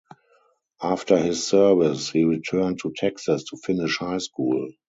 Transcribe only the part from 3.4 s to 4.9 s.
to finish high school.